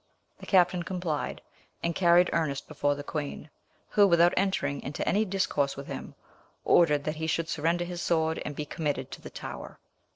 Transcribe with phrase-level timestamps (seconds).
[0.39, 1.43] The captain complied,
[1.83, 3.51] and carried Ernest before the queen,
[3.89, 6.15] who, without entering into any discourse with him,
[6.65, 9.77] ordered that he should surrender his sword and be committed to the Tower.